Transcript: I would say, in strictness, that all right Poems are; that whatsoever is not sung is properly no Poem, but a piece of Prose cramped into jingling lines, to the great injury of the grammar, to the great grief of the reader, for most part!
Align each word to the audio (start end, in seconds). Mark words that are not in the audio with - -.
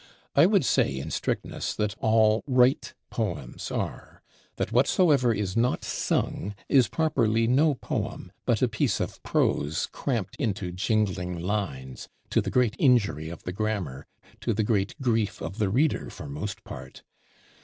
I 0.33 0.47
would 0.47 0.65
say, 0.65 0.97
in 0.97 1.11
strictness, 1.11 1.75
that 1.75 1.93
all 1.99 2.43
right 2.47 2.91
Poems 3.11 3.69
are; 3.69 4.23
that 4.55 4.71
whatsoever 4.71 5.31
is 5.31 5.55
not 5.55 5.83
sung 5.85 6.55
is 6.67 6.87
properly 6.87 7.45
no 7.45 7.75
Poem, 7.75 8.31
but 8.47 8.63
a 8.63 8.67
piece 8.67 8.99
of 8.99 9.21
Prose 9.21 9.85
cramped 9.91 10.35
into 10.37 10.71
jingling 10.71 11.39
lines, 11.39 12.09
to 12.31 12.41
the 12.41 12.49
great 12.49 12.75
injury 12.79 13.29
of 13.29 13.43
the 13.43 13.53
grammar, 13.53 14.07
to 14.39 14.55
the 14.55 14.63
great 14.63 14.99
grief 15.03 15.39
of 15.39 15.59
the 15.59 15.69
reader, 15.69 16.09
for 16.09 16.27
most 16.27 16.63
part! 16.63 17.03